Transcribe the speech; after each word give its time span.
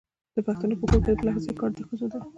د 0.35 0.37
پښتنو 0.47 0.79
په 0.79 0.85
کور 0.89 0.99
کې 1.03 1.09
د 1.11 1.17
پخلنځي 1.19 1.51
کار 1.59 1.71
د 1.75 1.79
ښځو 1.87 2.07
دی. 2.11 2.19